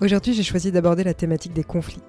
Aujourd'hui, 0.00 0.32
j'ai 0.32 0.44
choisi 0.44 0.70
d'aborder 0.70 1.02
la 1.02 1.12
thématique 1.12 1.52
des 1.52 1.64
conflits. 1.64 2.04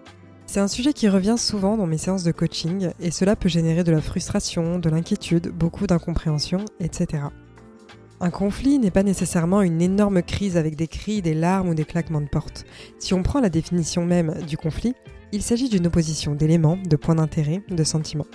C'est 0.45 0.59
un 0.59 0.67
sujet 0.67 0.93
qui 0.93 1.09
revient 1.09 1.37
souvent 1.39 1.75
dans 1.75 1.87
mes 1.87 1.97
séances 1.97 2.23
de 2.23 2.31
coaching 2.31 2.91
et 2.99 3.09
cela 3.09 3.35
peut 3.35 3.49
générer 3.49 3.83
de 3.83 3.91
la 3.91 3.99
frustration, 3.99 4.77
de 4.77 4.89
l'inquiétude, 4.91 5.47
beaucoup 5.47 5.87
d'incompréhension, 5.87 6.63
etc. 6.79 7.23
Un 8.19 8.29
conflit 8.29 8.77
n'est 8.77 8.91
pas 8.91 9.01
nécessairement 9.01 9.63
une 9.63 9.81
énorme 9.81 10.21
crise 10.21 10.55
avec 10.55 10.75
des 10.75 10.87
cris, 10.87 11.23
des 11.23 11.33
larmes 11.33 11.69
ou 11.69 11.73
des 11.73 11.85
claquements 11.85 12.21
de 12.21 12.27
porte. 12.27 12.65
Si 12.99 13.15
on 13.15 13.23
prend 13.23 13.39
la 13.39 13.49
définition 13.49 14.05
même 14.05 14.35
du 14.47 14.55
conflit, 14.55 14.93
il 15.31 15.41
s'agit 15.41 15.69
d'une 15.69 15.87
opposition 15.87 16.35
d'éléments, 16.35 16.77
de 16.77 16.95
points 16.95 17.15
d'intérêt, 17.15 17.63
de 17.69 17.83
sentiments. 17.83 18.27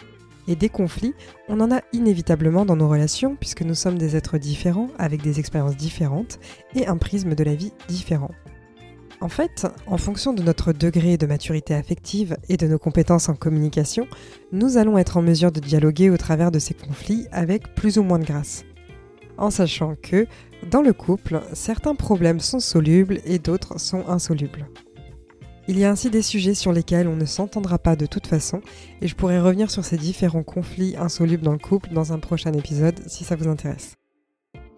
Et 0.49 0.57
des 0.57 0.69
conflits, 0.69 1.15
on 1.49 1.61
en 1.61 1.71
a 1.71 1.81
inévitablement 1.93 2.65
dans 2.65 2.77
nos 2.77 2.89
relations 2.89 3.37
puisque 3.37 3.63
nous 3.63 3.75
sommes 3.77 3.99
des 3.99 4.17
êtres 4.17 4.39
différents 4.39 4.89
avec 4.99 5.23
des 5.23 5.39
expériences 5.39 5.77
différentes 5.77 6.41
et 6.75 6.89
un 6.89 6.97
prisme 6.97 7.37
de 7.37 7.45
la 7.45 7.55
vie 7.55 7.73
différent. 7.87 8.33
En 9.21 9.29
fait, 9.29 9.67
en 9.87 9.97
fonction 9.97 10.33
de 10.33 10.43
notre 10.43 10.73
degré 10.73 11.17
de 11.17 11.27
maturité 11.27 11.75
affective 11.75 12.37
et 12.49 12.57
de 12.57 12.67
nos 12.67 12.79
compétences 12.79 13.29
en 13.29 13.35
communication, 13.35 14.07
nous 14.53 14.77
allons 14.77 14.99
être 14.99 15.17
en 15.17 15.23
mesure 15.23 15.53
de 15.53 15.61
dialoguer 15.61 16.11
au 16.11 16.17
travers 16.17 16.51
de 16.51 16.59
ces 16.59 16.75
conflits 16.75 17.27
avec 17.33 17.75
plus 17.75 17.99
ou 17.99 18.03
moins 18.03 18.19
de 18.19 18.25
grâce. 18.25 18.65
En 19.39 19.51
sachant 19.51 19.97
que, 20.01 20.27
dans 20.71 20.83
le 20.83 20.93
couple, 20.93 21.41
certains 21.53 21.95
problèmes 21.95 22.41
sont 22.41 22.61
solubles 22.61 23.21
et 23.25 23.39
d'autres 23.39 23.81
sont 23.81 24.07
insolubles. 24.09 24.67
Il 25.67 25.79
y 25.79 25.85
a 25.85 25.91
ainsi 25.91 26.11
des 26.11 26.23
sujets 26.23 26.55
sur 26.55 26.73
lesquels 26.73 27.09
on 27.09 27.17
ne 27.17 27.25
s'entendra 27.25 27.79
pas 27.79 27.97
de 27.97 28.07
toute 28.07 28.27
façon, 28.27 28.61
et 29.01 29.09
je 29.09 29.15
pourrais 29.15 29.41
revenir 29.41 29.71
sur 29.71 29.85
ces 29.85 29.97
différents 29.97 30.43
conflits 30.43 30.95
insolubles 30.99 31.43
dans 31.43 31.53
le 31.53 31.59
couple 31.59 31.95
dans 31.95 32.13
un 32.13 32.19
prochain 32.19 32.53
épisode 32.53 33.01
si 33.07 33.25
ça 33.25 33.35
vous 33.35 33.49
intéresse. 33.49 33.95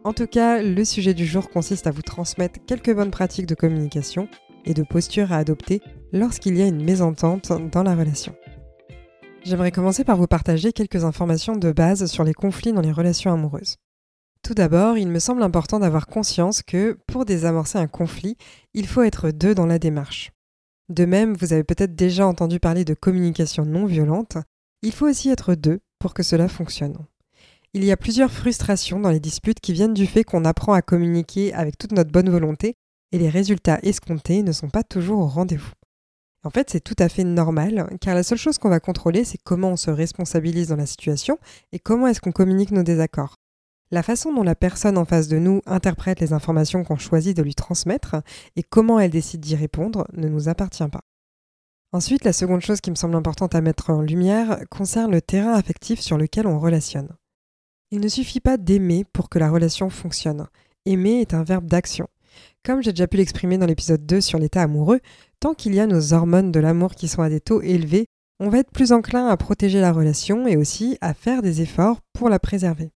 En 0.07 0.12
tout 0.12 0.29
cas, 0.29 0.62
le 0.62 0.85
sujet 0.85 1.15
du 1.15 1.27
jour 1.27 1.51
consiste 1.51 1.89
à 1.89 1.91
vous 1.91 2.01
transmettre 2.01 2.61
quelques 2.65 2.95
bonnes 2.95 3.11
pratiques 3.11 3.47
de 3.47 3.57
communication 3.57 4.29
et 4.65 4.73
de 4.73 4.85
posture 4.85 5.33
à 5.33 5.39
adopter 5.39 5.83
lorsqu'il 6.13 6.57
y 6.57 6.63
a 6.63 6.69
une 6.69 6.85
mésentente 6.85 7.51
dans 7.73 7.83
la 7.83 7.97
relation. 7.97 8.33
J'aimerais 9.43 9.73
commencer 9.73 10.05
par 10.05 10.17
vous 10.17 10.29
partager 10.29 10.73
quelques 10.73 11.03
informations 11.03 11.57
de 11.57 11.73
base 11.73 12.07
sur 12.07 12.23
les 12.23 12.35
conflits 12.35 12.73
dans 12.73 12.83
les 12.83 12.93
relations 12.93 13.33
amoureuses. 13.33 13.79
Tout 14.45 14.55
d'abord, 14.55 14.97
il 14.97 15.09
me 15.09 15.19
semble 15.19 15.43
important 15.43 15.81
d'avoir 15.81 16.07
conscience 16.07 16.63
que 16.63 16.97
pour 17.09 17.25
désamorcer 17.25 17.79
un 17.79 17.89
conflit, 17.89 18.37
il 18.75 18.87
faut 18.87 19.03
être 19.03 19.33
deux 19.33 19.57
dans 19.57 19.67
la 19.67 19.81
démarche. 19.81 20.31
De 20.89 21.05
même, 21.05 21.35
vous 21.35 21.53
avez 21.53 21.65
peut-être 21.65 21.97
déjà 21.97 22.29
entendu 22.29 22.61
parler 22.61 22.85
de 22.85 22.95
communication 22.95 23.65
non 23.65 23.87
violente, 23.87 24.39
il 24.83 24.93
faut 24.93 25.09
aussi 25.09 25.31
être 25.31 25.57
deux 25.57 25.81
pour 25.98 26.15
que 26.15 26.23
cela 26.23 26.47
fonctionne. 26.47 26.97
Il 27.77 27.85
y 27.85 27.93
a 27.93 27.97
plusieurs 27.99 28.33
frustrations 28.33 29.01
dans 29.01 29.11
les 29.11 29.21
disputes 29.21 29.61
qui 29.61 29.75
viennent 29.75 29.93
du 29.93 30.07
fait 30.07 30.25
qu'on 30.25 30.47
apprend 30.47 30.73
à 30.73 30.81
communiquer 30.81 31.53
avec 31.53 31.77
toute 31.77 31.93
notre 31.93 32.11
bonne 32.11 32.31
volonté 32.31 32.75
et 33.13 33.19
les 33.19 33.29
résultats 33.29 33.81
escomptés 33.83 34.42
ne 34.42 34.53
sont 34.53 34.70
pas 34.70 34.83
toujours 34.83 35.19
au 35.19 35.27
rendez-vous. 35.27 35.73
En 36.42 36.48
fait, 36.48 36.70
c'est 36.70 36.81
tout 36.81 36.97
à 36.98 37.11
fait 37.11 37.23
normal, 37.23 37.86
car 38.01 38.15
la 38.15 38.23
seule 38.23 38.39
chose 38.39 38.57
qu'on 38.57 38.70
va 38.70 38.81
contrôler, 38.81 39.25
c'est 39.25 39.36
comment 39.36 39.73
on 39.73 39.77
se 39.77 39.91
responsabilise 39.91 40.69
dans 40.69 40.77
la 40.77 40.86
situation 40.86 41.39
et 41.73 41.79
comment 41.79 42.07
est-ce 42.07 42.23
qu'on 42.23 42.33
communique 42.33 42.70
nos 42.70 42.83
désaccords. 42.83 43.35
La 43.91 44.03
façon 44.03 44.33
dont 44.33 44.42
la 44.42 44.55
personne 44.55 44.97
en 44.97 45.05
face 45.05 45.29
de 45.29 45.36
nous 45.36 45.61
interprète 45.67 46.20
les 46.20 46.33
informations 46.33 46.83
qu'on 46.83 46.97
choisit 46.97 47.36
de 47.36 47.42
lui 47.42 47.55
transmettre 47.55 48.17
et 48.57 48.63
comment 48.63 48.98
elle 48.98 49.11
décide 49.11 49.42
d'y 49.42 49.55
répondre 49.55 50.07
ne 50.15 50.29
nous 50.29 50.48
appartient 50.48 50.89
pas. 50.89 51.03
Ensuite, 51.92 52.25
la 52.25 52.33
seconde 52.33 52.63
chose 52.63 52.81
qui 52.81 52.91
me 52.91 52.97
semble 52.97 53.17
importante 53.17 53.55
à 53.55 53.61
mettre 53.61 53.91
en 53.91 54.01
lumière 54.01 54.61
concerne 54.70 55.13
le 55.13 55.20
terrain 55.20 55.53
affectif 55.53 56.01
sur 56.01 56.17
lequel 56.17 56.47
on 56.47 56.59
relationne. 56.59 57.15
Il 57.92 58.01
ne 58.01 58.08
suffit 58.08 58.41
pas 58.41 58.57
d'aimer 58.57 59.05
pour 59.13 59.29
que 59.29 59.39
la 59.39 59.48
relation 59.48 59.91
fonctionne. 59.91 60.48
Aimer 60.86 61.20
est 61.20 61.35
un 61.35 61.45
verbe 61.45 61.67
d'action. 61.67 62.08
Comme 62.64 62.83
j'ai 62.83 62.92
déjà 62.92 63.07
pu 63.07 63.17
l'exprimer 63.17 63.58
dans 63.58 63.67
l'épisode 63.67 64.05
2 64.05 64.20
sur 64.20 64.41
l'état 64.41 64.63
amoureux, 64.63 65.01
tant 65.39 65.55
qu'il 65.55 65.73
y 65.73 65.79
a 65.79 65.86
nos 65.86 66.13
hormones 66.13 66.51
de 66.51 66.58
l'amour 66.58 66.97
qui 66.97 67.07
sont 67.07 67.23
à 67.23 67.29
des 67.29 67.41
taux 67.41 67.63
élevés, 67.63 68.07
on 68.41 68.48
va 68.48 68.58
être 68.58 68.73
plus 68.73 68.91
enclin 68.91 69.29
à 69.29 69.36
protéger 69.36 69.80
la 69.80 69.92
relation 69.92 70.48
et 70.48 70.57
aussi 70.57 70.98
à 71.01 71.14
faire 71.14 71.42
des 71.42 71.63
efforts 71.63 72.01
pour 72.13 72.29
la 72.29 72.41
préserver. 72.41 72.91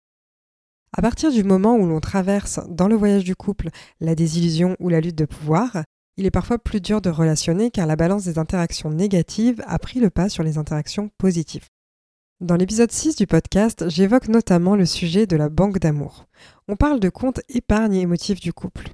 À 0.96 1.02
partir 1.02 1.34
du 1.34 1.44
moment 1.44 1.76
où 1.76 1.86
l'on 1.86 2.00
traverse 2.00 2.62
dans 2.70 2.88
le 2.88 2.96
voyage 2.96 3.26
du 3.26 3.36
couple 3.36 3.70
la 4.00 4.16
désillusion 4.16 4.78
ou 4.80 4.88
la 4.88 5.02
lutte 5.02 5.18
de 5.18 5.26
pouvoir, 5.26 5.84
il 6.16 6.26
est 6.26 6.32
parfois 6.32 6.58
plus 6.60 6.82
dur 6.82 7.02
de 7.02 7.10
relationner 7.10 7.72
car 7.72 7.88
la 7.88 7.98
balance 7.98 8.24
des 8.24 8.40
interactions 8.40 8.90
négatives 8.90 9.62
a 9.68 9.78
pris 9.80 10.00
le 10.00 10.10
pas 10.10 10.30
sur 10.30 10.44
les 10.44 10.58
interactions 10.58 11.12
positives. 11.18 11.68
Dans 12.40 12.56
l'épisode 12.56 12.92
6 12.92 13.16
du 13.16 13.26
podcast, 13.26 13.90
j'évoque 13.90 14.28
notamment 14.28 14.76
le 14.76 14.86
sujet 14.86 15.26
de 15.26 15.36
la 15.36 15.50
banque 15.50 15.80
d'amour. 15.80 16.28
On 16.68 16.76
parle 16.76 17.00
de 17.00 17.10
compte 17.10 17.42
épargne 17.50 17.96
émotif 17.96 18.40
du 18.40 18.54
couple. 18.54 18.90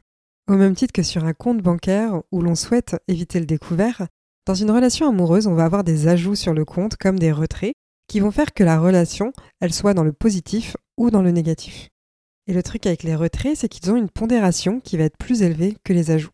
Au 0.47 0.53
même 0.53 0.75
titre 0.75 0.93
que 0.93 1.03
sur 1.03 1.25
un 1.25 1.33
compte 1.33 1.61
bancaire 1.61 2.21
où 2.31 2.41
l'on 2.41 2.55
souhaite 2.55 2.95
éviter 3.09 3.41
le 3.41 3.45
découvert, 3.45 4.07
dans 4.47 4.53
une 4.53 4.71
relation 4.71 5.09
amoureuse, 5.09 5.47
on 5.47 5.55
va 5.55 5.65
avoir 5.65 5.83
des 5.83 6.07
ajouts 6.07 6.35
sur 6.35 6.53
le 6.53 6.63
compte 6.63 6.95
comme 6.95 7.19
des 7.19 7.33
retraits 7.33 7.73
qui 8.07 8.21
vont 8.21 8.31
faire 8.31 8.53
que 8.53 8.63
la 8.63 8.79
relation, 8.79 9.33
elle 9.59 9.73
soit 9.73 9.93
dans 9.93 10.05
le 10.05 10.13
positif 10.13 10.77
ou 10.95 11.11
dans 11.11 11.21
le 11.21 11.31
négatif. 11.31 11.89
Et 12.47 12.53
le 12.53 12.63
truc 12.63 12.85
avec 12.85 13.03
les 13.03 13.15
retraits, 13.15 13.57
c'est 13.57 13.67
qu'ils 13.67 13.91
ont 13.91 13.97
une 13.97 14.09
pondération 14.09 14.79
qui 14.79 14.95
va 14.95 15.03
être 15.03 15.17
plus 15.17 15.41
élevée 15.41 15.75
que 15.83 15.91
les 15.91 16.11
ajouts. 16.11 16.31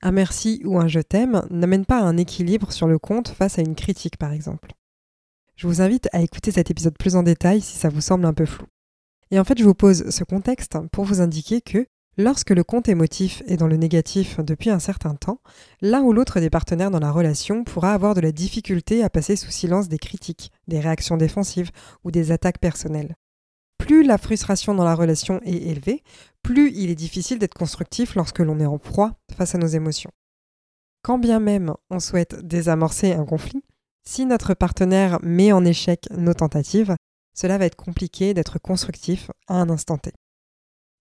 Un 0.00 0.12
merci 0.12 0.62
ou 0.64 0.78
un 0.78 0.88
je 0.88 1.00
t'aime 1.00 1.42
n'amène 1.50 1.84
pas 1.84 1.98
à 1.98 2.04
un 2.04 2.16
équilibre 2.16 2.72
sur 2.72 2.86
le 2.86 2.98
compte 2.98 3.28
face 3.28 3.58
à 3.58 3.62
une 3.62 3.74
critique 3.74 4.16
par 4.16 4.32
exemple. 4.32 4.72
Je 5.58 5.66
vous 5.66 5.82
invite 5.82 6.08
à 6.12 6.20
écouter 6.20 6.52
cet 6.52 6.70
épisode 6.70 6.96
plus 6.96 7.16
en 7.16 7.24
détail 7.24 7.60
si 7.60 7.76
ça 7.76 7.88
vous 7.88 8.00
semble 8.00 8.24
un 8.26 8.32
peu 8.32 8.46
flou. 8.46 8.66
Et 9.32 9.40
en 9.40 9.44
fait, 9.44 9.58
je 9.58 9.64
vous 9.64 9.74
pose 9.74 10.08
ce 10.08 10.22
contexte 10.22 10.78
pour 10.92 11.02
vous 11.02 11.20
indiquer 11.20 11.60
que 11.60 11.84
lorsque 12.16 12.50
le 12.50 12.62
compte 12.62 12.88
émotif 12.88 13.42
est 13.48 13.56
dans 13.56 13.66
le 13.66 13.76
négatif 13.76 14.38
depuis 14.38 14.70
un 14.70 14.78
certain 14.78 15.16
temps, 15.16 15.40
l'un 15.80 16.00
ou 16.02 16.12
l'autre 16.12 16.38
des 16.38 16.48
partenaires 16.48 16.92
dans 16.92 17.00
la 17.00 17.10
relation 17.10 17.64
pourra 17.64 17.92
avoir 17.92 18.14
de 18.14 18.20
la 18.20 18.30
difficulté 18.30 19.02
à 19.02 19.10
passer 19.10 19.34
sous 19.34 19.50
silence 19.50 19.88
des 19.88 19.98
critiques, 19.98 20.52
des 20.68 20.78
réactions 20.78 21.16
défensives 21.16 21.72
ou 22.04 22.12
des 22.12 22.30
attaques 22.30 22.60
personnelles. 22.60 23.16
Plus 23.78 24.04
la 24.04 24.16
frustration 24.16 24.76
dans 24.76 24.84
la 24.84 24.94
relation 24.94 25.40
est 25.42 25.56
élevée, 25.56 26.04
plus 26.44 26.70
il 26.72 26.88
est 26.88 26.94
difficile 26.94 27.40
d'être 27.40 27.58
constructif 27.58 28.14
lorsque 28.14 28.38
l'on 28.38 28.60
est 28.60 28.66
en 28.66 28.78
proie 28.78 29.16
face 29.36 29.56
à 29.56 29.58
nos 29.58 29.66
émotions. 29.66 30.12
Quand 31.02 31.18
bien 31.18 31.40
même 31.40 31.74
on 31.90 31.98
souhaite 31.98 32.46
désamorcer 32.46 33.12
un 33.12 33.24
conflit, 33.24 33.64
si 34.08 34.24
notre 34.24 34.54
partenaire 34.54 35.18
met 35.22 35.52
en 35.52 35.66
échec 35.66 36.08
nos 36.16 36.32
tentatives, 36.32 36.96
cela 37.34 37.58
va 37.58 37.66
être 37.66 37.76
compliqué 37.76 38.32
d'être 38.32 38.58
constructif 38.58 39.30
à 39.48 39.60
un 39.60 39.68
instant 39.68 39.98
T. 39.98 40.12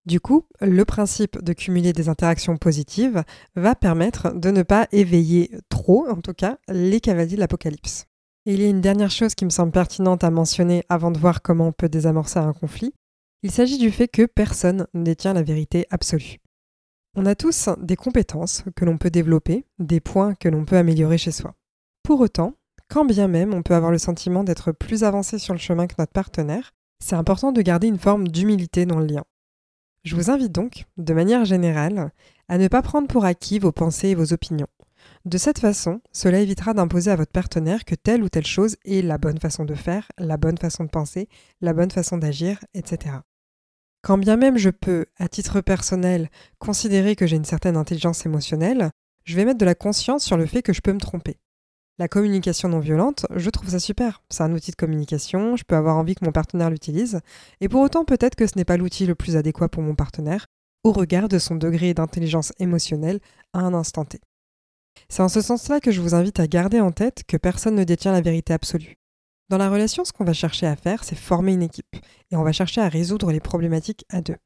Du 0.06 0.20
coup, 0.20 0.46
le 0.60 0.84
principe 0.84 1.42
de 1.42 1.54
cumuler 1.54 1.94
des 1.94 2.10
interactions 2.10 2.58
positives 2.58 3.24
va 3.56 3.76
permettre 3.76 4.34
de 4.34 4.52
ne 4.52 4.62
pas 4.62 4.90
éveiller 4.92 5.52
trop, 5.70 6.06
en 6.10 6.20
tout 6.20 6.34
cas, 6.34 6.58
les 6.68 7.00
cavaliers 7.00 7.38
de 7.38 7.40
l'apocalypse. 7.40 8.08
Et 8.46 8.56
il 8.56 8.62
y 8.62 8.66
a 8.66 8.70
une 8.70 8.82
dernière 8.82 9.10
chose 9.10 9.36
qui 9.36 9.46
me 9.46 9.52
semble 9.52 9.72
pertinente 9.72 10.26
à 10.26 10.30
mentionner 10.30 10.84
avant 10.90 11.10
de 11.10 11.18
voir 11.18 11.42
comment 11.42 11.68
on 11.68 11.72
peut 11.72 11.90
désamorcer 11.90 12.40
un 12.40 12.52
conflit. 12.52 12.94
Il 13.42 13.52
s'agit 13.52 13.78
du 13.78 13.90
fait 13.90 14.10
que 14.10 14.26
personne 14.26 14.86
ne 14.94 15.04
détient 15.04 15.34
la 15.34 15.44
vérité 15.44 15.88
absolue. 15.92 16.40
On 17.16 17.26
a 17.26 17.36
tous 17.36 17.70
des 17.82 17.96
compétences 17.96 18.66
que 18.76 18.84
l'on 18.84 18.98
peut 18.98 19.12
développer, 19.12 19.66
des 19.80 20.02
points 20.02 20.36
que 20.36 20.50
l'on 20.50 20.66
peut 20.66 20.78
améliorer 20.78 21.18
chez 21.18 21.32
soi. 21.32 21.56
Pour 22.04 22.20
autant, 22.20 22.54
quand 22.90 23.06
bien 23.06 23.28
même 23.28 23.54
on 23.54 23.64
peut 23.64 23.76
avoir 23.76 23.92
le 23.92 23.98
sentiment 23.98 24.44
d'être 24.44 24.72
plus 24.72 25.04
avancé 25.04 25.40
sur 25.40 25.54
le 25.54 25.60
chemin 25.60 25.88
que 25.88 25.96
notre 25.98 26.12
partenaire, 26.12 26.74
c'est 27.00 27.16
important 27.16 27.52
de 27.52 27.62
garder 27.62 27.88
une 27.88 28.00
forme 28.00 28.28
d'humilité 28.28 28.86
dans 28.86 29.00
le 29.00 29.06
lien. 29.06 29.24
Je 30.04 30.16
vous 30.16 30.32
invite 30.32 30.52
donc, 30.52 30.86
de 30.98 31.14
manière 31.14 31.46
générale, 31.46 32.12
à 32.48 32.58
ne 32.58 32.68
pas 32.68 32.82
prendre 32.82 33.08
pour 33.08 33.26
acquis 33.26 33.60
vos 33.60 33.72
pensées 33.72 34.10
et 34.10 34.16
vos 34.16 34.34
opinions. 34.34 34.68
De 35.26 35.38
cette 35.38 35.60
façon, 35.60 36.02
cela 36.14 36.40
évitera 36.40 36.74
d'imposer 36.74 37.12
à 37.12 37.16
votre 37.16 37.32
partenaire 37.32 37.84
que 37.84 37.96
telle 37.96 38.24
ou 38.24 38.30
telle 38.30 38.46
chose 38.46 38.78
est 38.86 39.02
la 39.02 39.18
bonne 39.18 39.40
façon 39.40 39.66
de 39.66 39.76
faire, 39.76 40.10
la 40.18 40.38
bonne 40.38 40.58
façon 40.58 40.86
de 40.86 40.90
penser, 40.90 41.28
la 41.62 41.74
bonne 41.74 41.92
façon 41.92 42.18
d'agir, 42.18 42.60
etc. 42.74 43.16
Quand 44.02 44.18
bien 44.18 44.38
même 44.38 44.58
je 44.58 44.70
peux, 44.70 45.08
à 45.18 45.28
titre 45.28 45.60
personnel, 45.60 46.30
considérer 46.60 47.16
que 47.16 47.28
j'ai 47.28 47.36
une 47.36 47.46
certaine 47.46 47.76
intelligence 47.76 48.26
émotionnelle, 48.26 48.92
je 49.26 49.36
vais 49.36 49.44
mettre 49.44 49.60
de 49.60 49.66
la 49.66 49.76
conscience 49.76 50.24
sur 50.24 50.38
le 50.38 50.46
fait 50.46 50.62
que 50.62 50.72
je 50.72 50.82
peux 50.82 50.94
me 50.94 51.00
tromper. 51.00 51.38
La 52.00 52.08
communication 52.08 52.70
non 52.70 52.80
violente, 52.80 53.26
je 53.36 53.50
trouve 53.50 53.70
ça 53.70 53.80
super. 53.80 54.22
C'est 54.30 54.44
un 54.44 54.54
outil 54.54 54.70
de 54.70 54.76
communication, 54.76 55.56
je 55.56 55.64
peux 55.64 55.76
avoir 55.76 55.98
envie 55.98 56.14
que 56.14 56.24
mon 56.24 56.32
partenaire 56.32 56.70
l'utilise, 56.70 57.22
et 57.60 57.70
pour 57.70 57.82
autant 57.82 58.06
peut-être 58.06 58.36
que 58.36 58.46
ce 58.46 58.56
n'est 58.56 58.66
pas 58.66 58.78
l'outil 58.78 59.08
le 59.08 59.16
plus 59.16 59.36
adéquat 59.36 59.68
pour 59.68 59.82
mon 59.82 59.96
partenaire, 59.96 60.46
au 60.84 60.92
regard 60.92 61.28
de 61.28 61.40
son 61.40 61.56
degré 61.56 61.96
d'intelligence 61.96 62.54
émotionnelle 62.60 63.20
à 63.54 63.62
un 63.62 63.74
instant 63.74 64.06
T. 64.06 64.20
C'est 65.10 65.24
en 65.24 65.30
ce 65.30 65.42
sens-là 65.42 65.80
que 65.80 65.90
je 65.90 66.02
vous 66.02 66.14
invite 66.14 66.40
à 66.40 66.46
garder 66.46 66.80
en 66.82 66.92
tête 66.92 67.24
que 67.28 67.38
personne 67.38 67.76
ne 67.76 67.84
détient 67.84 68.12
la 68.12 68.22
vérité 68.22 68.54
absolue. 68.54 68.98
Dans 69.50 69.58
la 69.58 69.70
relation, 69.70 70.06
ce 70.06 70.14
qu'on 70.14 70.24
va 70.26 70.34
chercher 70.34 70.68
à 70.68 70.76
faire, 70.76 71.04
c'est 71.04 71.16
former 71.16 71.54
une 71.54 71.64
équipe, 71.64 71.96
et 72.30 72.36
on 72.36 72.44
va 72.44 72.52
chercher 72.52 72.82
à 72.82 72.90
résoudre 72.90 73.32
les 73.32 73.40
problématiques 73.40 74.06
à 74.10 74.22
deux. 74.22 74.38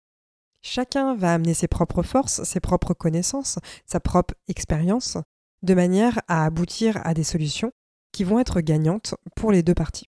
Chacun 0.62 1.16
va 1.16 1.34
amener 1.34 1.54
ses 1.54 1.68
propres 1.68 2.04
forces, 2.04 2.44
ses 2.44 2.60
propres 2.62 2.94
connaissances, 2.94 3.60
sa 3.86 4.00
propre 4.00 4.36
expérience, 4.48 5.18
de 5.64 5.74
manière 5.74 6.20
à 6.28 6.46
aboutir 6.46 7.00
à 7.06 7.14
des 7.14 7.24
solutions 7.24 7.72
qui 8.12 8.24
vont 8.24 8.40
être 8.40 8.62
gagnantes 8.62 9.16
pour 9.36 9.52
les 9.52 9.64
deux 9.64 9.74
parties. 9.74 10.10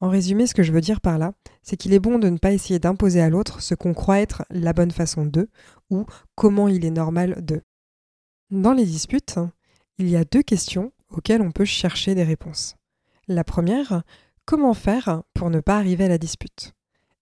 En 0.00 0.08
résumé, 0.08 0.46
ce 0.46 0.54
que 0.54 0.62
je 0.62 0.72
veux 0.72 0.80
dire 0.80 1.00
par 1.00 1.18
là, 1.18 1.32
c'est 1.62 1.76
qu'il 1.76 1.92
est 1.92 1.98
bon 1.98 2.18
de 2.18 2.28
ne 2.28 2.38
pas 2.38 2.52
essayer 2.52 2.78
d'imposer 2.78 3.20
à 3.20 3.30
l'autre 3.30 3.62
ce 3.62 3.74
qu'on 3.74 3.94
croit 3.94 4.20
être 4.20 4.44
la 4.50 4.72
bonne 4.72 4.92
façon 4.92 5.26
d'eux 5.26 5.48
ou 5.90 6.06
comment 6.36 6.68
il 6.68 6.84
est 6.84 6.90
normal 6.90 7.42
d'eux. 7.44 7.62
Dans 8.50 8.72
les 8.72 8.84
disputes, 8.84 9.38
il 9.98 10.08
y 10.08 10.16
a 10.16 10.24
deux 10.24 10.42
questions 10.42 10.92
auxquelles 11.10 11.42
on 11.42 11.50
peut 11.50 11.64
chercher 11.64 12.14
des 12.14 12.22
réponses. 12.22 12.76
La 13.26 13.44
première, 13.44 14.02
comment 14.44 14.74
faire 14.74 15.22
pour 15.34 15.50
ne 15.50 15.60
pas 15.60 15.76
arriver 15.76 16.04
à 16.04 16.08
la 16.08 16.18
dispute? 16.18 16.72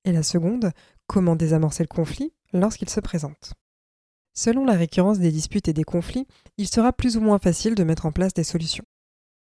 Et 0.04 0.12
la 0.12 0.22
seconde, 0.22 0.70
comment 1.06 1.34
désamorcer 1.34 1.82
le 1.82 1.88
conflit 1.88 2.32
lorsqu'il 2.52 2.90
se 2.90 3.00
présente? 3.00 3.54
Selon 4.38 4.66
la 4.66 4.74
récurrence 4.74 5.18
des 5.18 5.32
disputes 5.32 5.66
et 5.68 5.72
des 5.72 5.82
conflits, 5.82 6.26
il 6.58 6.68
sera 6.68 6.92
plus 6.92 7.16
ou 7.16 7.20
moins 7.20 7.38
facile 7.38 7.74
de 7.74 7.84
mettre 7.84 8.04
en 8.04 8.12
place 8.12 8.34
des 8.34 8.44
solutions. 8.44 8.84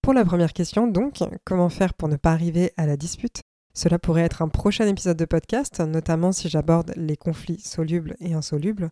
Pour 0.02 0.14
la 0.14 0.26
première 0.26 0.54
question, 0.54 0.88
donc, 0.88 1.20
comment 1.46 1.70
faire 1.70 1.94
pour 1.94 2.08
ne 2.08 2.16
pas 2.16 2.32
arriver 2.32 2.74
à 2.78 2.88
la 2.88 2.98
dispute? 2.98 3.42
Cela 3.76 4.00
pourrait 4.00 4.24
être 4.24 4.42
un 4.42 4.50
prochain 4.50 4.88
épisode 4.88 5.18
de 5.18 5.26
podcast, 5.26 5.80
notamment 5.82 6.32
si 6.32 6.50
j'aborde 6.50 6.94
les 6.98 7.16
conflits 7.16 7.60
solubles 7.60 8.16
et 8.20 8.34
insolubles. 8.34 8.90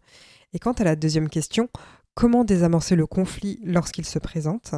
Et 0.54 0.60
quant 0.60 0.74
à 0.74 0.84
la 0.84 0.96
deuxième 0.96 1.28
question, 1.28 1.70
comment 2.14 2.44
désamorcer 2.44 2.96
le 2.96 3.08
conflit 3.08 3.60
lorsqu'il 3.64 4.06
se 4.06 4.20
présente? 4.20 4.76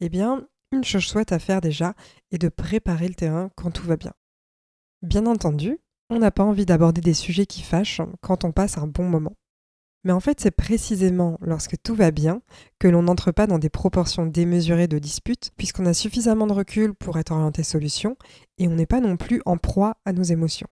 Eh 0.00 0.08
bien, 0.08 0.46
une 0.70 0.84
chose 0.84 1.02
chouette 1.02 1.32
à 1.32 1.40
faire 1.40 1.60
déjà 1.60 1.94
est 2.30 2.38
de 2.38 2.48
préparer 2.48 3.08
le 3.08 3.14
terrain 3.14 3.50
quand 3.56 3.72
tout 3.72 3.86
va 3.86 3.96
bien. 3.96 4.12
Bien 5.02 5.26
entendu, 5.26 5.80
on 6.08 6.20
n'a 6.20 6.30
pas 6.30 6.44
envie 6.44 6.66
d'aborder 6.66 7.00
des 7.00 7.14
sujets 7.14 7.46
qui 7.46 7.62
fâchent 7.62 8.00
quand 8.20 8.44
on 8.44 8.52
passe 8.52 8.78
un 8.78 8.86
bon 8.86 9.08
moment. 9.08 9.34
Mais 10.04 10.12
en 10.12 10.20
fait, 10.20 10.40
c'est 10.40 10.50
précisément 10.50 11.38
lorsque 11.40 11.80
tout 11.82 11.94
va 11.94 12.10
bien 12.10 12.42
que 12.78 12.88
l'on 12.88 13.02
n'entre 13.02 13.30
pas 13.30 13.46
dans 13.46 13.58
des 13.58 13.68
proportions 13.68 14.26
démesurées 14.26 14.88
de 14.88 14.98
disputes, 14.98 15.52
puisqu'on 15.56 15.86
a 15.86 15.94
suffisamment 15.94 16.46
de 16.46 16.52
recul 16.52 16.94
pour 16.94 17.18
être 17.18 17.32
orienté 17.32 17.62
solution, 17.62 18.16
et 18.58 18.66
on 18.66 18.74
n'est 18.74 18.86
pas 18.86 19.00
non 19.00 19.16
plus 19.16 19.42
en 19.46 19.56
proie 19.56 19.96
à 20.04 20.12
nos 20.12 20.24
émotions. 20.24 20.68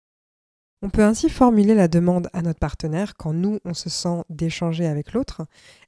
On 0.81 0.91
peut 0.91 1.03
ainsi 1.03 1.29
formuler 1.29 1.75
la 1.75 1.89
demande 1.89 2.31
à 2.33 2.41
notre 2.41 2.61
partenaire 2.61 3.15
quand 3.17 3.33
nous, 3.33 3.59
on 3.65 3.75
se 3.75 3.91
sent 3.91 4.23
d'échanger 4.31 4.87
avec 4.87 5.13
l'autre, 5.13 5.43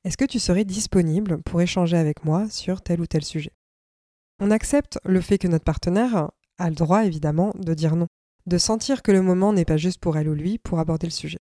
est-ce 0.05 0.17
que 0.17 0.25
tu 0.25 0.41
serais 0.41 0.65
disponible 0.65 1.41
pour 1.43 1.63
échanger 1.63 1.97
avec 1.97 2.25
moi 2.25 2.51
sur 2.51 2.83
tel 2.83 3.01
ou 3.01 3.07
tel 3.07 3.25
sujet? 3.25 3.53
On 4.41 4.51
accepte 4.51 4.99
le 5.05 5.21
fait 5.21 5.39
que 5.39 5.49
notre 5.49 5.65
partenaire 5.65 6.31
a 6.59 6.69
le 6.69 6.75
droit, 6.75 7.05
évidemment, 7.05 7.53
de 7.57 7.73
dire 7.73 7.95
non, 7.95 8.09
de 8.47 8.59
sentir 8.59 9.03
que 9.03 9.13
le 9.13 9.23
moment 9.23 9.53
n'est 9.53 9.65
pas 9.65 9.77
juste 9.77 10.01
pour 10.01 10.17
elle 10.17 10.29
ou 10.29 10.35
lui 10.35 10.59
pour 10.59 10.81
aborder 10.81 11.07
le 11.07 11.13
sujet. 11.13 11.39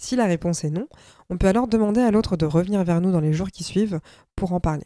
Si 0.00 0.16
la 0.16 0.26
réponse 0.26 0.64
est 0.64 0.70
non, 0.70 0.86
on 1.28 1.38
peut 1.38 1.48
alors 1.48 1.66
demander 1.66 2.00
à 2.00 2.10
l'autre 2.10 2.36
de 2.36 2.46
revenir 2.46 2.84
vers 2.84 3.00
nous 3.00 3.12
dans 3.12 3.20
les 3.20 3.32
jours 3.32 3.50
qui 3.50 3.64
suivent 3.64 4.00
pour 4.36 4.52
en 4.52 4.60
parler. 4.60 4.84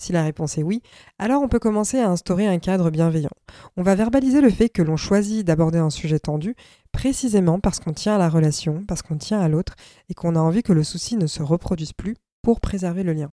Si 0.00 0.12
la 0.12 0.22
réponse 0.22 0.56
est 0.56 0.62
oui, 0.62 0.82
alors 1.18 1.42
on 1.42 1.48
peut 1.48 1.58
commencer 1.58 1.98
à 1.98 2.08
instaurer 2.08 2.46
un 2.46 2.58
cadre 2.58 2.90
bienveillant. 2.90 3.30
On 3.76 3.82
va 3.82 3.94
verbaliser 3.94 4.40
le 4.40 4.48
fait 4.48 4.70
que 4.70 4.80
l'on 4.80 4.96
choisit 4.96 5.46
d'aborder 5.46 5.78
un 5.78 5.90
sujet 5.90 6.18
tendu 6.18 6.54
précisément 6.90 7.60
parce 7.60 7.80
qu'on 7.80 7.92
tient 7.92 8.14
à 8.14 8.18
la 8.18 8.30
relation, 8.30 8.82
parce 8.88 9.02
qu'on 9.02 9.18
tient 9.18 9.40
à 9.40 9.48
l'autre 9.48 9.74
et 10.08 10.14
qu'on 10.14 10.36
a 10.36 10.40
envie 10.40 10.62
que 10.62 10.72
le 10.72 10.84
souci 10.84 11.16
ne 11.16 11.26
se 11.26 11.42
reproduise 11.42 11.92
plus 11.92 12.16
pour 12.42 12.60
préserver 12.60 13.02
le 13.02 13.12
lien. 13.12 13.30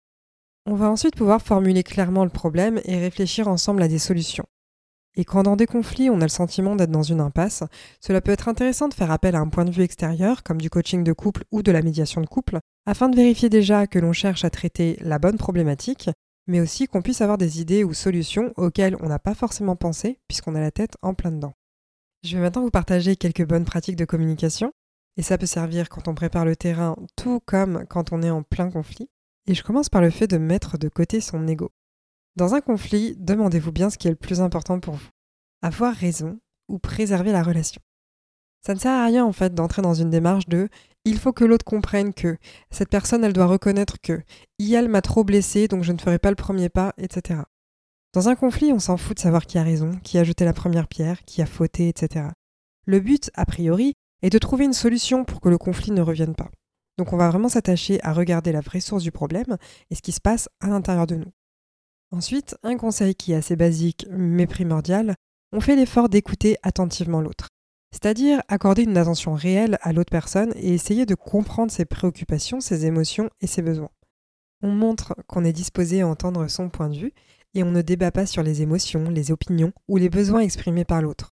On 0.65 0.77
va 0.77 0.89
ensuite 0.89 1.17
pouvoir 1.17 1.43
formuler 1.43 1.83
clairement 1.83 2.23
le 2.23 2.31
problème 2.31 2.81
et 2.85 2.97
réfléchir 2.97 3.49
ensemble 3.49 3.83
à 3.83 3.89
des 3.89 3.99
solutions. 3.99 4.47
Et 5.14 5.25
quand 5.25 5.43
dans 5.43 5.56
des 5.56 5.67
conflits, 5.67 6.09
on 6.09 6.20
a 6.20 6.25
le 6.25 6.29
sentiment 6.29 6.75
d'être 6.75 6.91
dans 6.91 7.03
une 7.03 7.20
impasse, 7.20 7.64
cela 8.00 8.20
peut 8.20 8.32
être 8.32 8.49
intéressant 8.49 8.88
de 8.88 8.94
faire 8.94 9.11
appel 9.11 9.37
à 9.37 9.41
un 9.41 9.49
point 9.49 9.64
de 9.64 9.70
vue 9.70 9.82
extérieur, 9.82 10.43
comme 10.43 10.61
du 10.61 10.70
coaching 10.70 11.05
de 11.05 11.12
couple 11.12 11.44
ou 11.50 11.62
de 11.62 11.70
la 11.70 11.82
médiation 11.82 12.23
de 12.23 12.26
couple, 12.26 12.59
afin 12.87 13.09
de 13.09 13.17
vérifier 13.17 13.50
déjà 13.50 13.87
que 13.87 13.99
l'on 13.99 14.12
cherche 14.12 14.44
à 14.44 14.50
traiter 14.50 14.97
la 15.00 15.19
bonne 15.19 15.37
problématique, 15.37 16.09
mais 16.47 16.61
aussi 16.61 16.87
qu'on 16.87 17.03
puisse 17.03 17.20
avoir 17.20 17.38
des 17.38 17.61
idées 17.61 17.85
ou 17.85 17.93
solutions 17.93 18.53
auxquelles 18.56 18.97
on 19.00 19.09
n'a 19.09 19.19
pas 19.19 19.35
forcément 19.35 19.76
pensé, 19.76 20.19
puisqu'on 20.29 20.55
a 20.55 20.61
la 20.61 20.70
tête 20.70 20.97
en 21.03 21.14
plein 21.14 21.31
dedans. 21.31 21.53
Je 22.25 22.37
vais 22.37 22.43
maintenant 22.43 22.62
vous 22.62 22.70
partager 22.70 23.17
quelques 23.17 23.47
bonnes 23.47 23.64
pratiques 23.64 23.97
de 23.97 24.05
communication, 24.06 24.73
et 25.19 25.23
ça 25.23 25.37
peut 25.37 25.47
servir 25.47 25.91
quand 25.91 26.09
on 26.09 26.14
prépare 26.14 26.47
le 26.47 26.56
terrain, 26.56 26.97
tout 27.17 27.41
comme 27.44 27.85
quand 27.88 28.12
on 28.12 28.23
est 28.23 28.31
en 28.31 28.43
plein 28.43 28.70
conflit. 28.70 29.11
Et 29.47 29.55
je 29.55 29.62
commence 29.62 29.88
par 29.88 30.00
le 30.00 30.11
fait 30.11 30.26
de 30.26 30.38
mettre 30.38 30.79
de 30.79 30.88
côté 30.88 31.20
son 31.20 31.47
ego. 31.49 31.70
Dans 32.34 32.55
un 32.55 32.61
conflit, 32.62 33.14
demandez-vous 33.19 33.73
bien 33.73 33.90
ce 33.90 33.99
qui 33.99 34.08
est 34.08 34.12
le 34.12 34.17
plus 34.17 34.40
important 34.40 34.81
pour 34.81 34.94
vous. 34.94 35.08
Avoir 35.61 35.94
raison 35.94 36.38
ou 36.69 36.79
préserver 36.79 37.31
la 37.31 37.43
relation. 37.43 37.81
Ça 38.64 38.75
ne 38.75 38.79
sert 38.79 38.93
à 38.93 39.05
rien 39.05 39.25
en 39.25 39.32
fait 39.32 39.55
d'entrer 39.55 39.82
dans 39.82 39.93
une 39.93 40.11
démarche 40.11 40.49
de 40.49 40.69
il 41.05 41.19
faut 41.19 41.32
que 41.32 41.44
l'autre 41.44 41.64
comprenne 41.64 42.14
que 42.14 42.38
cette 42.70 42.88
personne 42.88 43.25
elle 43.25 43.32
doit 43.32 43.46
reconnaître 43.46 44.00
que 44.00 44.23
elle 44.58 44.88
m'a 44.88 45.02
trop 45.02 45.25
blessé 45.25 45.69
donc 45.69 45.82
je 45.82 45.93
ne 45.93 45.99
ferai 45.99 46.19
pas 46.19 46.31
le 46.31 46.37
premier 46.37 46.69
pas, 46.69 46.94
etc. 46.96 47.40
Dans 48.14 48.29
un 48.29 48.37
conflit, 48.37 48.73
on 48.73 48.78
s'en 48.78 48.96
fout 48.96 49.17
de 49.17 49.23
savoir 49.23 49.46
qui 49.46 49.58
a 49.58 49.62
raison, 49.62 49.99
qui 50.02 50.19
a 50.19 50.25
jeté 50.25 50.44
la 50.44 50.52
première 50.52 50.87
pierre, 50.87 51.25
qui 51.25 51.43
a 51.43 51.46
fauté, 51.46 51.88
etc. 51.88 52.26
Le 52.87 53.00
but, 53.00 53.31
a 53.35 53.46
priori, 53.46 53.94
est 54.23 54.31
de 54.31 54.38
trouver 54.38 54.64
une 54.64 54.73
solution 54.73 55.25
pour 55.25 55.40
que 55.40 55.49
le 55.49 55.58
conflit 55.58 55.93
ne 55.93 56.02
revienne 56.02 56.35
pas. 56.35 56.50
Donc 56.99 57.12
on 57.12 57.17
va 57.17 57.31
vraiment 57.31 57.49
s'attacher 57.49 58.02
à 58.02 58.12
regarder 58.12 58.52
la 58.52 58.61
vraie 58.61 58.81
source 58.81 59.02
du 59.02 59.11
problème 59.11 59.56
et 59.90 59.94
ce 59.94 60.02
qui 60.02 60.12
se 60.12 60.20
passe 60.20 60.49
à 60.61 60.69
l'intérieur 60.69 61.06
de 61.06 61.17
nous. 61.17 61.32
Ensuite, 62.12 62.56
un 62.62 62.76
conseil 62.76 63.14
qui 63.14 63.32
est 63.32 63.37
assez 63.37 63.56
basique 63.56 64.06
mais 64.11 64.47
primordial, 64.47 65.14
on 65.50 65.61
fait 65.61 65.76
l'effort 65.76 66.11
d'écouter 66.11 66.59
attentivement 66.62 67.23
l'autre. 67.23 67.49
C'est-à-dire 67.91 68.43
accorder 68.49 68.82
une 68.82 68.99
attention 68.99 69.32
réelle 69.32 69.79
à 69.81 69.94
l'autre 69.94 70.11
personne 70.11 70.53
et 70.56 70.75
essayer 70.75 71.06
de 71.06 71.14
comprendre 71.14 71.73
ses 71.73 71.87
préoccupations, 71.87 72.61
ses 72.61 72.85
émotions 72.85 73.31
et 73.41 73.47
ses 73.47 73.62
besoins. 73.62 73.91
On 74.62 74.70
montre 74.70 75.14
qu'on 75.26 75.44
est 75.44 75.55
disposé 75.55 76.03
à 76.03 76.06
entendre 76.06 76.49
son 76.49 76.69
point 76.69 76.91
de 76.91 76.99
vue 76.99 77.14
et 77.55 77.62
on 77.62 77.70
ne 77.70 77.81
débat 77.81 78.11
pas 78.11 78.26
sur 78.26 78.43
les 78.43 78.61
émotions, 78.61 79.09
les 79.09 79.32
opinions 79.32 79.73
ou 79.88 79.97
les 79.97 80.11
besoins 80.11 80.41
exprimés 80.41 80.85
par 80.85 81.00
l'autre. 81.00 81.31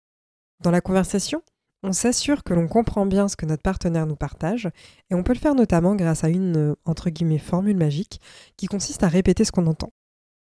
Dans 0.61 0.71
la 0.71 0.81
conversation, 0.81 1.41
on 1.81 1.91
s'assure 1.91 2.43
que 2.43 2.53
l'on 2.53 2.67
comprend 2.67 3.07
bien 3.07 3.27
ce 3.27 3.35
que 3.35 3.45
notre 3.47 3.63
partenaire 3.63 4.05
nous 4.05 4.15
partage 4.15 4.69
et 5.09 5.15
on 5.15 5.23
peut 5.23 5.33
le 5.33 5.39
faire 5.39 5.55
notamment 5.55 5.95
grâce 5.95 6.23
à 6.23 6.29
une 6.29 6.75
entre 6.85 7.09
guillemets 7.09 7.37
formule 7.39 7.77
magique 7.77 8.21
qui 8.57 8.67
consiste 8.67 9.03
à 9.03 9.07
répéter 9.07 9.43
ce 9.43 9.51
qu'on 9.51 9.67
entend. 9.67 9.91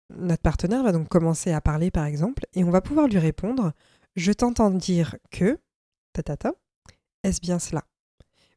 Notre 0.10 0.42
partenaire 0.42 0.84
va 0.84 0.92
donc 0.92 1.08
commencer 1.08 1.52
à 1.52 1.62
parler 1.62 1.92
par 1.92 2.06
exemple 2.06 2.46
et 2.54 2.64
on 2.64 2.70
va 2.70 2.82
pouvoir 2.82 3.08
lui 3.08 3.18
répondre 3.18 3.74
Je 4.16 4.32
t'entends 4.32 4.72
dire 4.72 5.16
que 5.32 5.60
est-ce 7.24 7.42
bien 7.42 7.60
cela? 7.60 7.84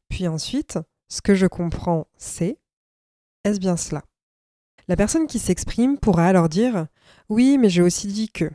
Puis 0.09 0.27
ensuite, 0.27 0.79
ce 1.07 1.21
que 1.21 1.33
je 1.35 1.47
comprends 1.47 2.07
c'est 2.17 2.57
Est-ce 3.43 3.59
bien 3.59 3.77
cela? 3.77 4.03
La 4.87 4.95
personne 4.95 5.27
qui 5.27 5.39
s'exprime 5.39 5.97
pourra 5.97 6.25
alors 6.27 6.49
dire 6.49 6.87
Oui, 7.29 7.57
mais 7.57 7.69
j'ai 7.69 7.81
aussi 7.81 8.07
dit 8.07 8.29
que. 8.29 8.49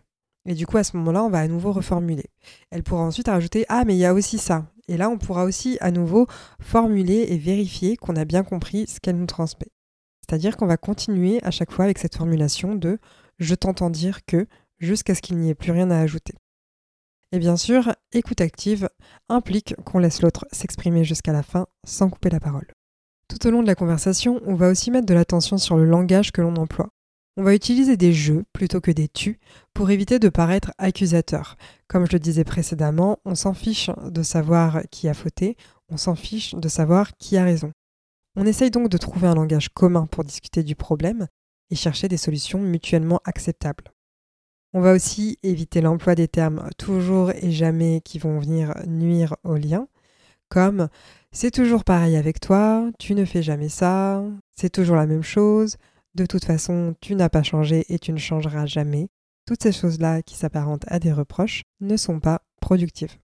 Et 0.46 0.54
du 0.54 0.66
coup, 0.66 0.76
à 0.76 0.84
ce 0.84 0.96
moment-là, 0.96 1.24
on 1.24 1.30
va 1.30 1.40
à 1.40 1.48
nouveau 1.48 1.72
reformuler. 1.72 2.30
Elle 2.70 2.82
pourra 2.82 3.02
ensuite 3.02 3.28
rajouter 3.28 3.66
Ah, 3.68 3.84
mais 3.84 3.94
il 3.94 3.98
y 3.98 4.06
a 4.06 4.14
aussi 4.14 4.38
ça. 4.38 4.66
Et 4.88 4.96
là, 4.96 5.10
on 5.10 5.18
pourra 5.18 5.44
aussi 5.44 5.78
à 5.80 5.90
nouveau 5.90 6.26
formuler 6.60 7.26
et 7.28 7.38
vérifier 7.38 7.96
qu'on 7.96 8.16
a 8.16 8.24
bien 8.24 8.42
compris 8.42 8.86
ce 8.86 9.00
qu'elle 9.00 9.16
nous 9.16 9.26
transmet. 9.26 9.73
C'est-à-dire 10.26 10.56
qu'on 10.56 10.66
va 10.66 10.78
continuer 10.78 11.38
à 11.42 11.50
chaque 11.50 11.70
fois 11.70 11.84
avec 11.84 11.98
cette 11.98 12.16
formulation 12.16 12.74
de 12.74 12.98
je 13.38 13.54
t'entends 13.54 13.90
dire 13.90 14.24
que 14.24 14.46
jusqu'à 14.78 15.14
ce 15.14 15.20
qu'il 15.20 15.36
n'y 15.36 15.50
ait 15.50 15.54
plus 15.54 15.72
rien 15.72 15.90
à 15.90 15.98
ajouter. 15.98 16.34
Et 17.32 17.38
bien 17.38 17.56
sûr, 17.56 17.92
écoute 18.12 18.40
active 18.40 18.88
implique 19.28 19.74
qu'on 19.84 19.98
laisse 19.98 20.22
l'autre 20.22 20.46
s'exprimer 20.52 21.04
jusqu'à 21.04 21.32
la 21.32 21.42
fin 21.42 21.66
sans 21.84 22.08
couper 22.08 22.30
la 22.30 22.40
parole. 22.40 22.66
Tout 23.28 23.46
au 23.46 23.50
long 23.50 23.62
de 23.62 23.66
la 23.66 23.74
conversation, 23.74 24.40
on 24.46 24.54
va 24.54 24.68
aussi 24.68 24.90
mettre 24.90 25.06
de 25.06 25.14
l'attention 25.14 25.58
sur 25.58 25.76
le 25.76 25.84
langage 25.84 26.32
que 26.32 26.40
l'on 26.40 26.56
emploie. 26.56 26.90
On 27.36 27.42
va 27.42 27.54
utiliser 27.54 27.96
des 27.96 28.12
jeux 28.12 28.44
plutôt 28.52 28.80
que 28.80 28.92
des 28.92 29.08
tu 29.08 29.40
pour 29.74 29.90
éviter 29.90 30.18
de 30.20 30.28
paraître 30.28 30.72
accusateur. 30.78 31.56
Comme 31.88 32.06
je 32.06 32.12
le 32.12 32.20
disais 32.20 32.44
précédemment, 32.44 33.18
on 33.24 33.34
s'en 33.34 33.52
fiche 33.52 33.90
de 34.04 34.22
savoir 34.22 34.82
qui 34.90 35.08
a 35.08 35.14
fauté, 35.14 35.56
on 35.88 35.96
s'en 35.96 36.14
fiche 36.14 36.54
de 36.54 36.68
savoir 36.68 37.16
qui 37.18 37.36
a 37.36 37.44
raison. 37.44 37.72
On 38.36 38.46
essaye 38.46 38.70
donc 38.70 38.88
de 38.88 38.98
trouver 38.98 39.28
un 39.28 39.34
langage 39.34 39.68
commun 39.68 40.06
pour 40.06 40.24
discuter 40.24 40.62
du 40.62 40.74
problème 40.74 41.28
et 41.70 41.76
chercher 41.76 42.08
des 42.08 42.16
solutions 42.16 42.60
mutuellement 42.60 43.20
acceptables. 43.24 43.92
On 44.72 44.80
va 44.80 44.92
aussi 44.92 45.38
éviter 45.44 45.80
l'emploi 45.80 46.16
des 46.16 46.26
termes 46.26 46.68
toujours 46.76 47.30
et 47.30 47.52
jamais 47.52 48.00
qui 48.00 48.18
vont 48.18 48.40
venir 48.40 48.74
nuire 48.86 49.36
au 49.44 49.54
lien, 49.54 49.86
comme 50.48 50.88
c'est 51.30 51.52
toujours 51.52 51.84
pareil 51.84 52.16
avec 52.16 52.40
toi, 52.40 52.90
tu 52.98 53.14
ne 53.14 53.24
fais 53.24 53.42
jamais 53.42 53.68
ça, 53.68 54.24
c'est 54.56 54.70
toujours 54.70 54.96
la 54.96 55.06
même 55.06 55.22
chose, 55.22 55.76
de 56.14 56.26
toute 56.26 56.44
façon 56.44 56.94
tu 57.00 57.14
n'as 57.14 57.28
pas 57.28 57.42
changé 57.42 57.84
et 57.88 57.98
tu 57.98 58.12
ne 58.12 58.18
changeras 58.18 58.66
jamais. 58.66 59.08
Toutes 59.46 59.62
ces 59.62 59.72
choses-là 59.72 60.22
qui 60.22 60.36
s'apparentent 60.36 60.86
à 60.88 60.98
des 60.98 61.12
reproches 61.12 61.62
ne 61.80 61.96
sont 61.96 62.18
pas 62.18 62.42
productives. 62.60 63.16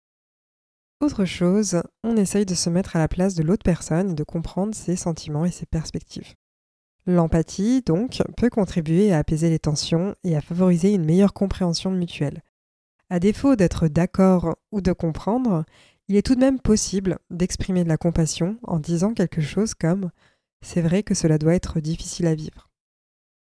Autre 1.01 1.25
chose, 1.25 1.81
on 2.05 2.15
essaye 2.19 2.45
de 2.45 2.55
se 2.55 2.69
mettre 2.69 2.95
à 2.95 2.99
la 2.99 3.09
place 3.09 3.35
de 3.35 3.43
l'autre 3.43 3.65
personne 3.65 4.11
et 4.11 4.15
de 4.15 4.23
comprendre 4.23 4.75
ses 4.75 4.97
sentiments 4.97 5.47
et 5.47 5.51
ses 5.51 5.65
perspectives. 5.65 6.35
L'empathie, 7.07 7.81
donc, 7.81 8.23
peut 8.37 8.51
contribuer 8.51 9.11
à 9.11 9.19
apaiser 9.19 9.49
les 9.49 9.59
tensions 9.59 10.15
et 10.25 10.37
à 10.37 10.43
favoriser 10.43 10.93
une 10.93 11.07
meilleure 11.07 11.33
compréhension 11.33 11.91
mutuelle. 11.91 12.43
À 13.09 13.19
défaut 13.19 13.57
d'être 13.57 13.89
d'accord 13.89 14.57
ou 14.73 14.83
de 14.83 14.93
comprendre, 14.93 15.65
il 16.09 16.17
est 16.17 16.23
tout 16.23 16.35
de 16.35 16.41
même 16.41 16.61
possible 16.61 17.19
d'exprimer 17.31 17.83
de 17.83 17.89
la 17.89 17.97
compassion 17.97 18.59
en 18.63 18.79
disant 18.79 19.15
quelque 19.15 19.41
chose 19.41 19.73
comme⁇ 19.73 20.05
C'est 20.61 20.83
vrai 20.83 21.03
que 21.03 21.15
cela 21.15 21.39
doit 21.39 21.55
être 21.55 21.81
difficile 21.81 22.27
à 22.27 22.35
vivre 22.35 22.69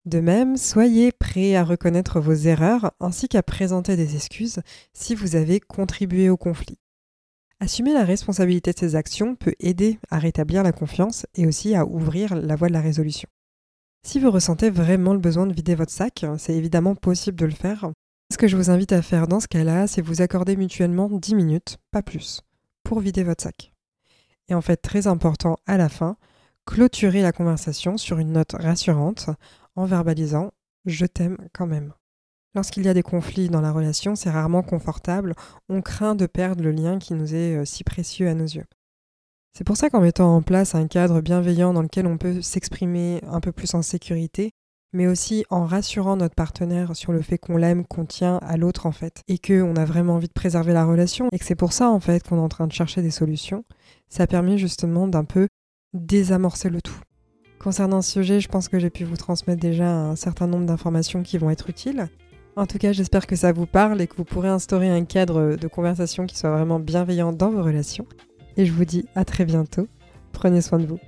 ⁇De 0.11 0.21
même, 0.21 0.57
soyez 0.57 1.13
prêt 1.13 1.55
à 1.55 1.65
reconnaître 1.65 2.19
vos 2.19 2.33
erreurs 2.33 2.93
ainsi 2.99 3.29
qu'à 3.29 3.43
présenter 3.43 3.95
des 3.95 4.17
excuses 4.17 4.63
si 4.95 5.15
vous 5.15 5.37
avez 5.37 5.61
contribué 5.61 6.31
au 6.31 6.39
conflit. 6.39 6.79
Assumer 7.63 7.95
la 7.95 8.03
responsabilité 8.03 8.73
de 8.73 8.79
ses 8.81 8.97
actions 8.97 9.37
peut 9.37 9.55
aider 9.61 10.01
à 10.11 10.19
rétablir 10.19 10.65
la 10.65 10.73
confiance 10.73 11.27
et 11.37 11.47
aussi 11.47 11.77
à 11.77 11.87
ouvrir 11.87 12.35
la 12.35 12.57
voie 12.57 12.67
de 12.67 12.73
la 12.73 12.81
résolution. 12.81 13.29
Si 14.05 14.19
vous 14.19 14.33
ressentez 14.33 14.69
vraiment 14.69 15.13
le 15.13 15.21
besoin 15.21 15.47
de 15.47 15.53
vider 15.53 15.77
votre 15.77 15.93
sac, 15.93 16.27
c'est 16.39 16.57
évidemment 16.57 16.97
possible 16.97 17.39
de 17.39 17.47
le 17.47 17.53
faire. 17.53 17.93
Ce 18.33 18.37
que 18.37 18.49
je 18.49 18.57
vous 18.57 18.71
invite 18.71 18.91
à 18.91 19.01
faire 19.01 19.29
dans 19.29 19.39
ce 19.39 19.47
cas-là, 19.47 19.87
c'est 19.87 20.03
vous 20.03 20.23
accorder 20.23 20.57
mutuellement 20.57 21.09
10 21.09 21.37
minutes, 21.37 21.79
pas 21.93 22.03
plus, 22.03 22.43
pour 22.83 22.99
vider 22.99 23.23
votre 23.23 23.45
sac. 23.45 23.73
Et 24.49 24.55
en 24.55 24.61
fait, 24.61 24.79
très 24.79 25.07
important 25.07 25.57
à 25.65 25.77
la 25.77 25.89
fin, 25.89 26.17
clôturer 26.67 27.23
la 27.23 27.31
conversation 27.31 27.97
sur 27.97 28.19
une 28.19 28.33
note 28.33 28.57
rassurante 28.59 29.31
en 29.77 29.85
verbalisant⁇ 29.85 30.47
Je 30.87 31.07
t'aime 31.07 31.39
quand 31.53 31.69
même⁇ 31.69 31.91
Lorsqu'il 32.55 32.85
y 32.85 32.89
a 32.89 32.95
des 32.95 33.03
conflits 33.03 33.49
dans 33.49 33.63
la 33.63 33.73
relation, 33.73 34.15
c'est 34.15 34.31
rarement 34.31 34.63
confortable, 34.63 35.35
on 35.71 35.81
craint 35.81 36.15
de 36.15 36.27
perdre 36.27 36.63
le 36.63 36.71
lien 36.71 36.99
qui 36.99 37.15
nous 37.15 37.35
est 37.35 37.57
euh, 37.57 37.65
si 37.65 37.83
précieux 37.83 38.29
à 38.29 38.35
nos 38.35 38.45
yeux. 38.45 38.67
C'est 39.55 39.65
pour 39.65 39.77
ça 39.77 39.89
qu'en 39.89 40.01
mettant 40.01 40.37
en 40.37 40.43
place 40.43 40.75
un 40.75 40.87
cadre 40.87 41.21
bienveillant 41.21 41.73
dans 41.73 41.83
lequel 41.83 42.07
on 42.07 42.19
peut 42.19 42.43
s'exprimer 42.43 43.21
un 43.27 43.41
peu 43.41 43.53
plus 43.53 43.75
en 43.75 43.83
sécurité, 43.83 44.53
mais 44.93 45.07
aussi 45.07 45.45
en 45.49 45.65
rassurant 45.65 46.17
notre 46.17 46.35
partenaire 46.35 46.95
sur 46.95 47.13
le 47.13 47.23
fait 47.23 47.39
qu'on 47.39 47.57
l'aime, 47.57 47.87
qu'on 47.87 48.05
tient 48.05 48.39
à 48.43 48.59
l'autre 48.59 48.85
en 48.85 48.93
fait, 48.93 49.23
et 49.29 49.39
qu'on 49.39 49.77
a 49.77 49.85
vraiment 49.87 50.15
envie 50.15 50.29
de 50.29 50.33
préserver 50.33 50.75
la 50.75 50.85
relation, 50.85 51.29
et 51.33 51.39
que 51.39 51.45
c'est 51.47 51.55
pour 51.55 51.73
ça 51.73 51.89
en 51.89 52.01
fait 52.01 52.27
qu'on 52.27 52.37
est 52.37 52.43
en 52.43 52.49
train 52.49 52.67
de 52.67 52.73
chercher 52.73 53.01
des 53.01 53.11
solutions, 53.11 53.65
ça 54.09 54.27
permet 54.27 54.59
justement 54.59 55.09
d'un 55.09 55.25
peu 55.25 55.49
désamorcer 55.95 56.69
le 56.69 56.83
tout. 56.83 57.01
Concernant 57.59 58.03
ce 58.03 58.11
sujet, 58.11 58.41
je 58.41 58.49
pense 58.49 58.69
que 58.69 58.79
j'ai 58.79 58.91
pu 58.91 59.05
vous 59.05 59.17
transmettre 59.17 59.61
déjà 59.61 59.89
un 59.89 60.17
certain 60.17 60.47
nombre 60.47 60.67
d'informations 60.67 61.23
qui 61.23 61.39
vont 61.39 61.51
être 61.51 61.71
utiles. 61.71 62.09
En 62.55 62.67
tout 62.67 62.79
cas, 62.79 62.93
j'espère 62.93 63.27
que 63.27 63.37
ça 63.37 63.53
vous 63.53 63.67
parle 63.67 64.01
et 64.03 64.07
que 64.07 64.17
vous 64.17 64.25
pourrez 64.25 64.49
instaurer 64.49 64.91
un 64.91 65.05
cadre 65.05 65.57
de 65.57 65.69
conversation 65.69 66.27
qui 66.27 66.37
soit 66.37 66.51
vraiment 66.51 66.79
bienveillant 66.79 67.33
dans 67.33 67.51
vos 67.51 67.63
relations. 67.63 68.07
Et 68.59 68.67
je 68.67 68.73
vous 68.73 68.85
dis 68.85 69.07
à 69.15 69.25
très 69.25 69.47
bientôt. 69.47 69.89
Prenez 70.33 70.61
soin 70.61 70.79
de 70.79 70.87
vous. 70.87 70.99